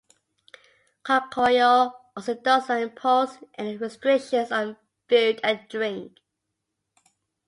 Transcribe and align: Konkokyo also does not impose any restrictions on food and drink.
Konkokyo 1.03 1.91
also 2.17 2.33
does 2.33 2.69
not 2.69 2.81
impose 2.81 3.37
any 3.53 3.77
restrictions 3.77 4.51
on 4.51 4.75
food 5.07 5.39
and 5.43 5.59
drink. 5.69 6.17